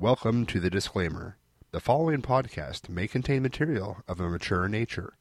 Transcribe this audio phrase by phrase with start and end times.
[0.00, 1.36] Welcome to the disclaimer.
[1.72, 5.12] The following podcast may contain material of a mature nature.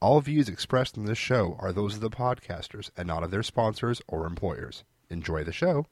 [0.00, 3.42] All views expressed in this show are those of the podcasters and not of their
[3.42, 4.84] sponsors or employers.
[5.10, 5.86] Enjoy the show.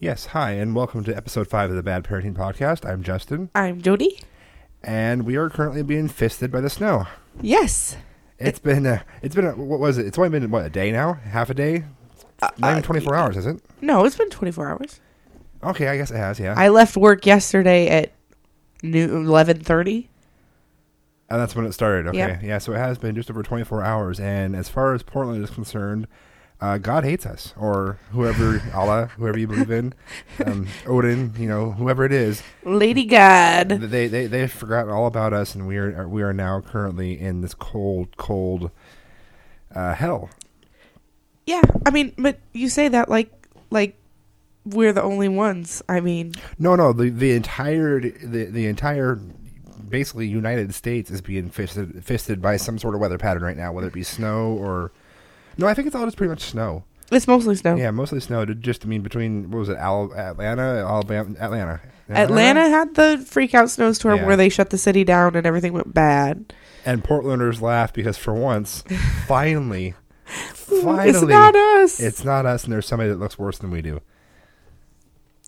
[0.00, 2.84] Yes, hi, and welcome to episode 5 of the Bad Parenting Podcast.
[2.84, 4.18] I'm Justin, I'm Jody.
[4.82, 7.06] and we are currently being fisted by the snow.
[7.40, 7.96] Yes.
[8.40, 10.06] It's been, uh, it's been, a, what was it?
[10.06, 11.12] It's only been, what, a day now?
[11.12, 11.84] Half a day?
[12.42, 13.62] Not even 24 hours, is it?
[13.80, 14.98] No, it's been 24 hours.
[15.62, 16.54] Okay, I guess it has, yeah.
[16.56, 18.12] I left work yesterday at
[18.82, 20.08] noon 11:30.
[21.28, 22.06] And that's when it started.
[22.08, 22.18] Okay.
[22.18, 22.42] Yep.
[22.42, 24.20] Yeah, so it has been just over 24 hours.
[24.20, 26.06] And as far as Portland is concerned,
[26.60, 29.92] uh, God hates us, or whoever, Allah, whoever you believe in,
[30.44, 33.68] um, Odin, you know, whoever it is, Lady God.
[33.68, 37.40] they, they, they've forgotten all about us, and we are, we are now currently in
[37.40, 38.70] this cold, cold
[39.74, 40.30] uh, hell.
[41.44, 43.30] Yeah, I mean, but you say that like
[43.70, 43.96] like
[44.66, 45.82] we're the only ones.
[45.88, 49.18] I mean, No, no, the, the entire, the, the entire,
[49.88, 53.72] basically United States is being fisted, fisted by some sort of weather pattern right now,
[53.72, 54.92] whether it be snow or,
[55.58, 56.84] no, I think it's all just pretty much snow.
[57.12, 57.76] it's mostly snow.
[57.76, 58.44] Yeah, mostly snow.
[58.44, 61.80] Just I mean between what was it, Al- Atlanta, Alabama, Atlanta.
[62.08, 64.26] Atlanta had the freak out snowstorm Yeah.
[64.26, 66.52] where they shut the city down and everything went bad.
[66.84, 68.82] and Portlanders laugh because for once,
[69.26, 69.94] finally,
[70.26, 72.00] finally, it's not us.
[72.00, 74.00] it's not us, and there's somebody that looks worse than we do.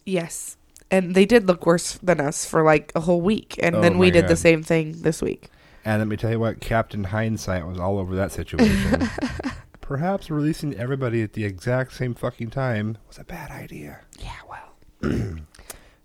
[0.09, 0.56] Yes.
[0.91, 3.98] And they did look worse than us for like a whole week, and Oh then
[3.98, 4.31] we my did God.
[4.31, 5.48] the same thing this week.
[5.84, 9.09] And let me tell you what, Captain Hindsight was all over that situation.
[9.81, 14.00] Perhaps releasing everybody at the exact same fucking time was a bad idea.
[14.19, 14.75] Yeah, well.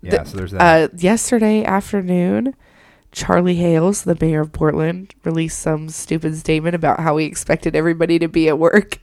[0.02, 0.90] Yeah, The- so there's that.
[0.90, 2.54] Uh, yesterday afternoon,
[3.10, 8.18] Charlie Hales, the mayor of Portland, released some stupid statement about how he expected everybody
[8.18, 8.98] to be at work.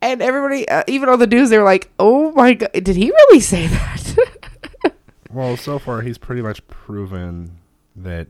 [0.00, 3.10] And everybody, uh, even on the news, they were like, "Oh my god, did he
[3.10, 4.94] really say that?"
[5.30, 7.58] well, so far he's pretty much proven
[7.96, 8.28] that.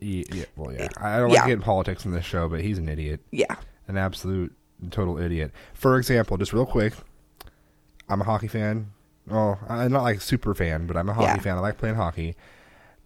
[0.00, 0.88] He, yeah, well, yeah.
[1.00, 1.46] I don't like Yeah.
[1.46, 3.20] getting politics in this show, but he's an idiot.
[3.30, 3.54] yeah,
[3.88, 4.52] an absolute
[4.90, 5.52] total idiot.
[5.72, 6.92] For example, just real quick,
[8.08, 8.90] I'm a hockey fan.
[9.30, 11.38] Oh, I'm not like a super fan, but I'm a hockey Yeah.
[11.38, 11.56] fan.
[11.56, 12.36] I like playing hockey.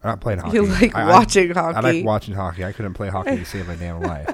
[0.03, 0.55] I'm not playing hockey.
[0.57, 1.77] you like I- watching I, hockey.
[1.77, 2.65] I like watching hockey.
[2.65, 4.27] I couldn't play hockey to save my damn life.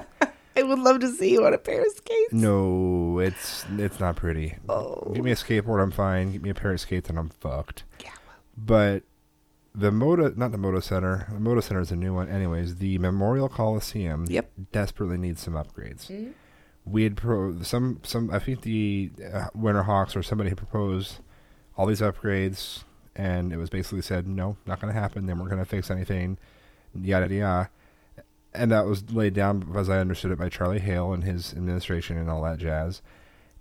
[0.68, 2.32] Would love to see you on a pair of skates.
[2.32, 4.56] No, it's it's not pretty.
[4.68, 5.10] Oh.
[5.14, 6.32] Give me a skateboard, I'm fine.
[6.32, 7.84] Give me a pair of skates, and I'm fucked.
[8.04, 8.10] Yeah.
[8.56, 9.02] But
[9.74, 11.26] the Moda, not the Moda Center.
[11.30, 12.28] The Moda Center is a new one.
[12.28, 14.50] Anyways, the Memorial Coliseum Yep.
[14.72, 16.32] desperately needs some upgrades.
[16.84, 18.30] We had pro some some.
[18.30, 21.18] I think the uh, Winter Hawks or somebody had proposed
[21.76, 22.84] all these upgrades,
[23.14, 25.26] and it was basically said no, not going to happen.
[25.26, 26.38] They weren't going to fix anything.
[26.94, 27.70] Yada yada.
[28.54, 32.16] And that was laid down, as I understood it, by Charlie Hale and his administration
[32.16, 33.02] and all that jazz.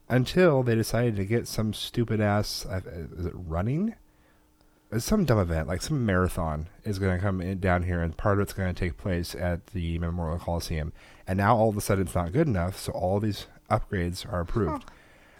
[0.09, 3.95] Until they decided to get some stupid ass, is it running?
[4.89, 8.15] It's some dumb event, like some marathon, is going to come in, down here, and
[8.15, 10.93] part of it's going to take place at the Memorial Coliseum.
[11.27, 14.39] And now all of a sudden it's not good enough, so all these upgrades are
[14.39, 14.85] approved.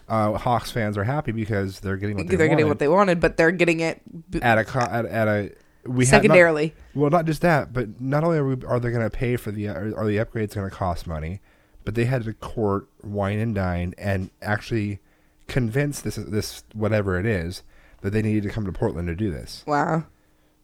[0.06, 2.88] Uh, Hawks fans are happy because they're getting what they They're getting wanted what they
[2.88, 5.52] wanted, but they're getting it b- at a co- at, at a
[5.88, 6.74] we had not- secondarily.
[6.94, 9.50] well, not just that, but not only are, we, are they going to pay for
[9.50, 11.40] the are, are the upgrades going to cost money,
[11.84, 15.00] but they had to court, wine and dine, and actually
[15.46, 17.62] convince this this whatever it is
[18.02, 19.64] that they needed to come to Portland to do this.
[19.66, 20.04] wow.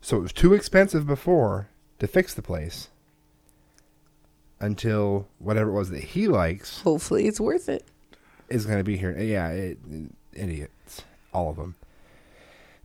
[0.01, 1.69] So it was too expensive before
[1.99, 2.89] to fix the place
[4.61, 7.85] until whatever it was that he likes Hopefully, it's worth it.
[8.49, 9.19] is going to be here.
[9.19, 9.79] Yeah, it,
[10.35, 11.03] idiots,
[11.33, 11.75] all of them.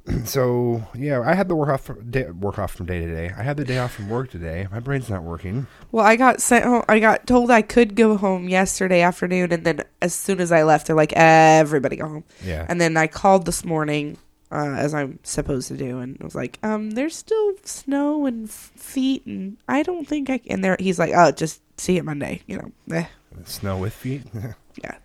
[0.26, 3.34] so yeah, I had the work off from day, work off from day to day.
[3.38, 4.68] I had the day off from work today.
[4.72, 5.68] My brain's not working.
[5.92, 6.84] Well, I got sent home.
[6.88, 10.64] I got told I could go home yesterday afternoon, and then as soon as I
[10.64, 14.18] left, they're like, "Everybody go home." Yeah, And then I called this morning,
[14.52, 18.48] uh, as I'm supposed to do, and I was like, "Um, there's still snow and
[18.48, 22.06] f- feet, and I don't think I." And there, he's like, "Oh, just see it
[22.06, 23.06] Monday." You know, eh.
[23.46, 24.24] snow with feet.
[24.84, 24.96] yeah.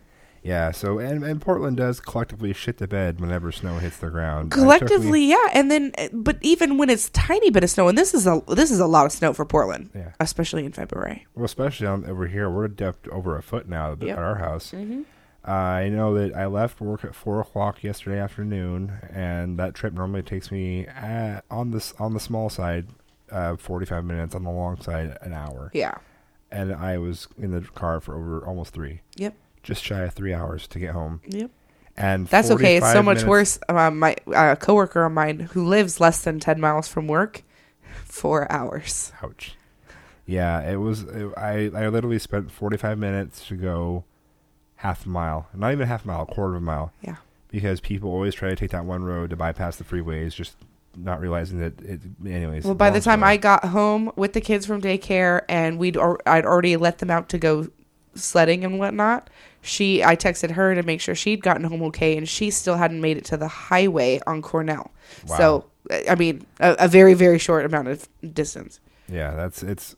[0.45, 0.71] Yeah.
[0.71, 4.53] So and and Portland does collectively shit the bed whenever snow hits the ground.
[4.53, 5.49] Collectively, yeah.
[5.53, 8.43] And then, uh, but even when it's tiny bit of snow, and this is a
[8.49, 10.13] this is a lot of snow for Portland, yeah.
[10.21, 11.27] especially in February.
[11.35, 14.71] Well, especially on, over here, we're depth over a foot now at our house.
[14.71, 15.03] Mm-hmm.
[15.47, 19.93] Uh, I know that I left work at four o'clock yesterday afternoon, and that trip
[19.93, 22.87] normally takes me at, on this on the small side,
[23.31, 24.35] uh, forty five minutes.
[24.35, 25.71] On the long side, an hour.
[25.75, 25.95] Yeah.
[26.51, 29.35] And I was in the car for over almost three, Yep.
[29.65, 31.21] Just shy of three hours to get home.
[31.27, 31.51] Yep.
[31.97, 32.77] And That's okay.
[32.77, 33.59] It's so much minutes- worse.
[33.69, 37.43] Uh, my uh, coworker of mine who lives less than ten miles from work,
[38.05, 39.13] four hours.
[39.23, 39.57] Ouch.
[40.27, 41.03] Yeah, it was.
[41.03, 44.05] It, I I literally spent forty five minutes to go
[44.77, 46.93] half a mile, not even half a mile, a quarter of a mile.
[47.03, 47.17] Yeah.
[47.49, 50.57] Because people always try to take that one road to bypass the freeways, just
[50.97, 52.01] not realizing that it.
[52.27, 52.65] Anyways.
[52.65, 53.23] Well, by the time.
[53.23, 57.11] I got home with the kids from daycare and we'd or, I'd already let them
[57.11, 57.69] out to go
[58.17, 59.29] sledding and whatnot,
[59.65, 63.01] she I texted her to make sure she'd gotten home okay, and she still hadn't
[63.01, 64.93] made it to the highway on Cornell.
[65.27, 65.37] Wow.
[65.37, 65.65] So
[66.09, 68.81] I mean, a, a very very short amount of distance.
[69.09, 69.97] Yeah, that's it's.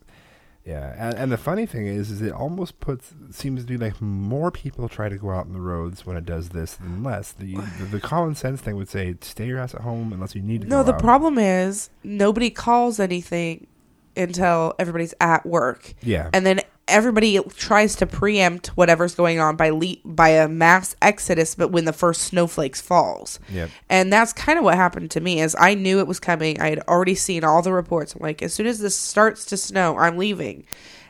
[0.65, 4.03] Yeah, and, and the funny thing is, is it almost puts seems to be like
[4.03, 7.31] more people try to go out on the roads when it does this than less.
[7.31, 10.43] The the, the common sense thing would say stay your ass at home unless you
[10.43, 10.67] need to.
[10.67, 11.01] No, the out.
[11.01, 13.69] problem is nobody calls anything
[14.17, 15.95] until everybody's at work.
[16.03, 20.95] Yeah, and then everybody tries to preempt whatever's going on by le- by a mass
[21.03, 23.41] exodus but when the first snowflakes falls.
[23.53, 23.71] Yep.
[23.89, 26.61] and that's kind of what happened to me is i knew it was coming.
[26.61, 28.15] I had already seen all the reports.
[28.15, 30.65] I'm like as soon as this starts to snow i'm leaving.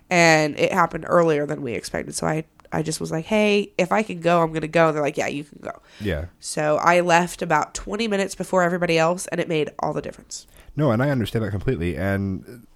[0.08, 2.14] And it happened earlier than we expected.
[2.14, 4.88] So i i just was like hey if i can go i'm gonna go.
[4.88, 5.72] And they're like yeah you can go.
[6.00, 6.26] Yeah.
[6.40, 10.46] so i left about 20 minutes before everybody else and it made all the difference.
[10.74, 11.96] No, and I understand that completely.
[11.96, 12.66] And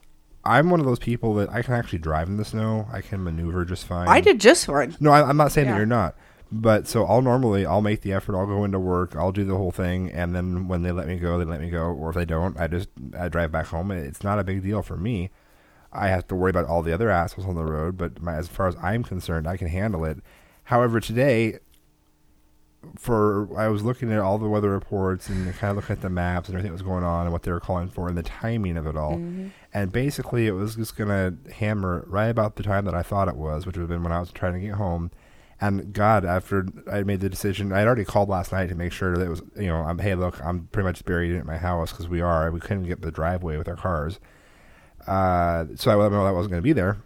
[0.44, 2.86] I'm one of those people that I can actually drive in the snow.
[2.92, 4.08] I can maneuver just fine.
[4.08, 5.72] i did just fine No, I, I'm not saying Yeah.
[5.74, 6.14] that you're not.
[6.52, 8.36] But so I'll normally I'll make the effort.
[8.36, 9.14] I'll go into work.
[9.14, 11.70] I'll do the whole thing, and then when they let me go, they let me
[11.70, 11.82] go.
[11.84, 13.92] Or if they don't, I just I drive back home.
[13.92, 15.30] It's not a big deal for me.
[15.92, 18.48] I have to worry about all the other assholes on the road, but my, as
[18.48, 20.18] far as I'm concerned, I can handle it.
[20.64, 21.58] However, today,
[22.96, 26.10] for I was looking at all the weather reports and kind of looking at the
[26.10, 28.22] maps and everything that was going on and what they were calling for and the
[28.22, 29.14] timing of it all.
[29.14, 29.48] Mm-hmm.
[29.72, 33.28] And basically, it was just going to hammer right about the time that I thought
[33.28, 35.10] it was, which would have been when I was trying to get home.
[35.60, 39.14] And God, after I made the decision, I'd already called last night to make sure
[39.14, 41.58] that it was, you know, I'm, hey, look, I'm pretty much buried in at my
[41.58, 42.50] house because we are.
[42.50, 44.18] We couldn't get the driveway with our cars.
[45.06, 46.96] Uh, so I let them know that I wasn't going to be there.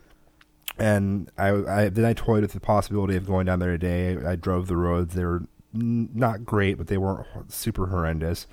[0.79, 4.17] And I, I then I toyed with the possibility of going down there today.
[4.25, 5.45] I drove the roads; they were
[5.75, 8.47] not great, but they weren't super horrendous.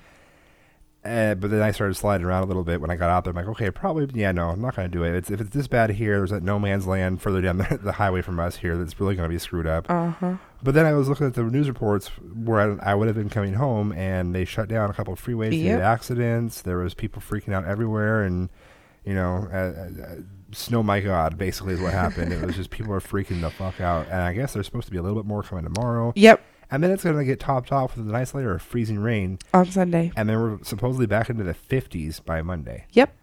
[1.04, 3.32] Uh, but then I started sliding around a little bit when I got out there.
[3.32, 5.16] I'm like, okay, probably, yeah, no, I'm not going to do it.
[5.16, 7.92] It's, if it's this bad here, there's that no man's land further down the, the
[7.92, 9.90] highway from us here that's really going to be screwed up.
[9.90, 13.16] uh-huh But then I was looking at the news reports where I, I would have
[13.16, 15.78] been coming home, and they shut down a couple of freeways due Yep.
[15.80, 16.62] to accidents.
[16.62, 18.48] There was people freaking out everywhere, and
[19.04, 20.14] you know, uh, uh,
[20.52, 22.32] snow my god, basically is what happened.
[22.32, 24.92] it was just people are freaking the fuck out, and I guess there's supposed to
[24.92, 26.40] be a little bit more coming tomorrow, yep
[26.72, 29.38] and then it's going to get topped off with a nice layer of freezing rain,
[29.54, 32.86] on sunday and then we're supposedly back into the 50s by Monday.
[32.92, 33.14] yep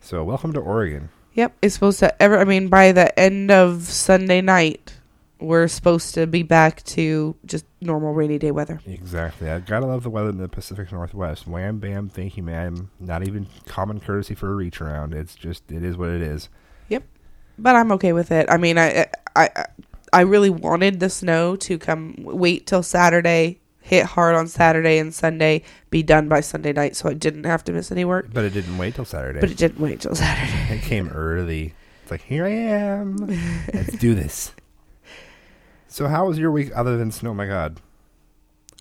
[0.00, 1.08] So welcome to Oregon.
[1.34, 2.38] Yep, it's supposed to ever.
[2.38, 4.94] I mean, by the end of Sunday night,
[5.38, 8.80] we're supposed to be back to just normal rainy day weather.
[8.84, 9.48] Exactly.
[9.48, 11.46] I gotta love the weather in the Pacific Northwest.
[11.46, 12.90] Wham bam, thank you, ma'am.
[12.98, 15.14] Not even common courtesy for a reach around.
[15.14, 16.48] It's just it is what it is.
[16.88, 17.04] Yep.
[17.58, 18.46] But I'm okay with it.
[18.50, 19.06] I mean, I
[19.36, 19.66] I I-
[20.12, 22.14] I really wanted the snow to come.
[22.18, 27.08] Wait till Saturday, hit hard on Saturday and Sunday, be done by Sunday night, so
[27.08, 28.28] I didn't have to miss any work.
[28.32, 29.40] But it didn't wait till Saturday.
[29.40, 30.74] But it didn't wait till Saturday.
[30.74, 31.74] it came early.
[32.02, 33.16] It's like here I am.
[33.72, 34.52] Let's do this.
[35.88, 37.34] So how was your week other than snow?
[37.34, 37.80] My God,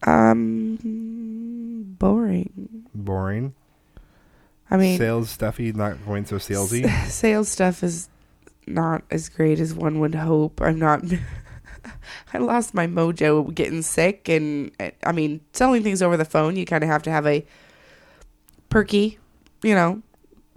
[0.05, 2.85] Um, boring.
[2.93, 3.53] boring.
[4.71, 6.85] I mean, sales stuffy, not going so salesy.
[6.85, 8.07] S- sales stuff is
[8.69, 10.61] not as great as one would hope.
[10.61, 11.03] I'm not.
[12.33, 16.55] I lost my mojo getting sick, and uh, I mean, selling things over the phone,
[16.55, 17.45] you kind of have to have a
[18.69, 19.17] perky,
[19.63, 20.01] you know.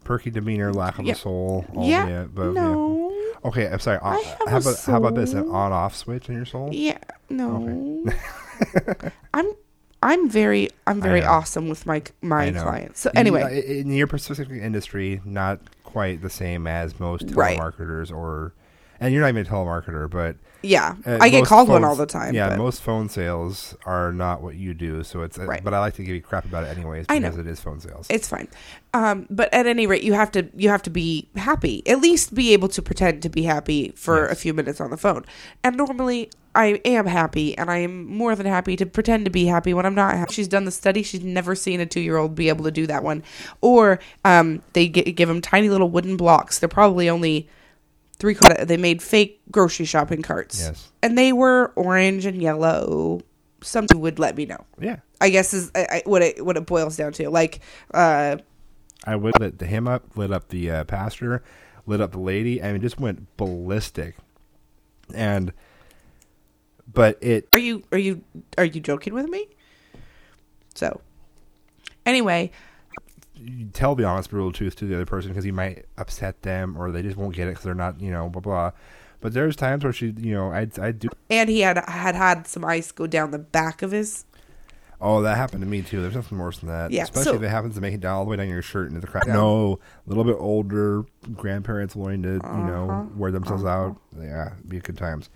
[0.04, 1.12] Perky demeanor, lack of Yeah.
[1.12, 1.64] a soul.
[1.74, 3.10] All Yeah, the, above, no.
[3.12, 3.48] yeah.
[3.48, 3.98] Okay, I'm sorry.
[4.02, 5.32] I Uh, have how a about how about this?
[5.32, 6.70] An on-off switch in your soul?
[6.72, 6.98] Yeah,
[7.30, 8.04] no.
[9.34, 9.46] I'm.
[10.04, 10.68] I'm very.
[10.88, 13.00] I'm very awesome with my my clients.
[13.00, 15.60] So In- anyway, in your specific industry, not
[15.92, 17.58] quite the same as most Right.
[17.58, 18.52] telemarketers or,
[19.02, 22.06] and you're not even a telemarketer, but yeah, uh, I get called one all the
[22.06, 22.34] time.
[22.34, 25.38] Yeah, but most phone sales are not what you do, so it's.
[25.38, 25.62] uh, Right.
[25.64, 27.28] But I like to give you crap about it anyways I know.
[27.30, 28.06] because it is phone sales.
[28.08, 28.48] it's fine.
[28.94, 31.82] Um, but at any rate, you have to you have to be happy.
[31.88, 34.32] At least be able to pretend to be happy for Yes.
[34.32, 35.24] a few minutes on the phone.
[35.64, 39.46] And normally, I am happy, and I am more than happy to pretend to be
[39.46, 40.14] happy when I'm not.
[40.14, 40.32] happy.
[40.34, 41.02] She's done the study.
[41.02, 43.24] She's never seen a two year old be able to do that one.
[43.62, 46.58] Or um, they gi- give them tiny little wooden blocks.
[46.60, 47.48] They're probably only
[48.22, 48.34] three.
[48.34, 50.92] quarter- They made fake grocery shopping carts, yes.
[51.02, 53.20] and they were orange and yellow.
[53.62, 54.64] Somebody would let me know.
[54.80, 54.96] Yeah.
[55.20, 57.28] I guess is I, I, what it what it boils down to.
[57.30, 57.60] Like,
[57.92, 58.36] uh,
[59.04, 61.42] I would lit the him up, lit up the uh, pastor,
[61.84, 64.16] lit up the lady, and it just went ballistic.
[65.12, 65.52] And,
[66.92, 68.22] but it are you are you
[68.56, 69.48] are you joking with me?
[70.74, 71.00] So,
[72.06, 72.52] anyway,
[73.34, 76.76] you tell the honest, brutal truth to the other person because you might upset them
[76.76, 78.70] or they just won't get it because they're not, you know, blah blah.
[79.20, 81.08] But there's times where she, you know, I I do.
[81.30, 84.24] and he had had had some ice go down the back of his.
[85.00, 86.00] Oh, that happened to me too.
[86.00, 86.92] There's nothing worse than that.
[86.92, 88.62] Yeah, Especially so- if it happens to make it down all the way down your
[88.62, 89.24] shirt into the crowd.
[89.26, 89.32] Yeah.
[89.34, 92.66] No, a little bit older grandparents wanting to, you Uh-huh.
[92.66, 93.96] know, wear themselves out.
[94.20, 95.28] Yeah, be good times.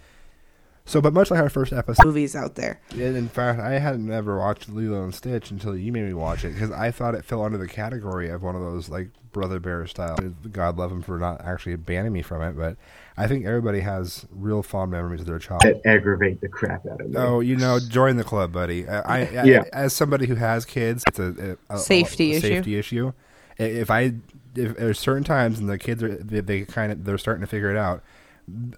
[0.89, 2.81] So, but much like our first episode, Movies out there.
[2.93, 6.45] and in fact, I hadn't ever watched Lilo and Stitch until you made me watch
[6.45, 9.59] it because I thought it fell under the category of one of those like Brother
[9.59, 10.17] Bear style.
[10.53, 12.77] God love him for not actually banning me from it, but
[13.17, 15.81] I think everybody has real fond memories of their childhood.
[15.83, 17.17] That aggravate the crap out of me.
[17.19, 18.89] Oh, you know, join the club, buddy.
[18.89, 19.65] I, I, I Yeah.
[19.73, 22.47] as somebody who has kids, it's a, a, a Safety a issue.
[22.49, 23.13] Safety issue.
[23.59, 24.15] If I,
[24.55, 27.47] if there's certain times and the kids are, they, they kind of they're starting to
[27.49, 28.03] figure it out.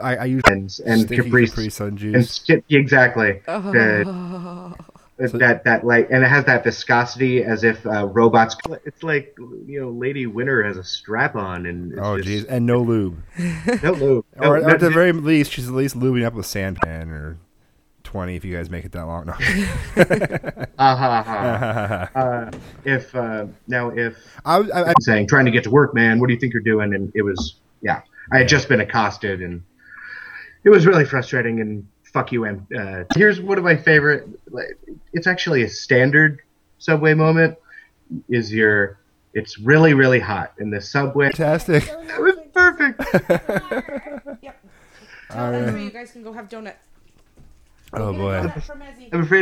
[0.02, 2.30] I, I use and and sticky Capri, Capri Sun and juice.
[2.30, 3.60] skip exactly Oh.
[3.72, 8.56] the, that that like and it has that viscosity as if uh, robots.
[8.84, 9.34] It's like
[9.66, 13.22] you know, Lady Winter has a strap on and it's Oh, jeez, and no lube.
[13.82, 14.24] no lube.
[14.40, 17.08] No, or, or no- at the very least, she's at least lubing up with sandpan
[17.10, 17.36] or
[18.04, 19.26] twenty if you guys make it that long.
[19.26, 19.34] No.
[20.78, 22.10] Ah, ha, ha.
[22.18, 22.50] uh,
[22.84, 25.94] if uh, now if I, was- I, I, I'm saying trying to get to work,
[25.94, 26.94] man, what do you think you're doing?
[26.94, 28.00] And it was yeah,
[28.32, 29.62] I had just been accosted and
[30.64, 32.44] it was really frustrating and fuck you.
[32.44, 34.28] And uh, here's one of my favorite.
[35.12, 36.40] It's actually a standard
[36.78, 37.56] subway moment.
[38.28, 38.98] Is your
[39.34, 41.26] it's really really hot in the subway.
[41.26, 41.86] fantastic.
[41.88, 43.02] It was perfect.
[44.42, 44.64] Yep.
[45.34, 45.78] All right.
[45.78, 46.78] you guys can go have donuts.
[47.92, 48.50] Oh boy.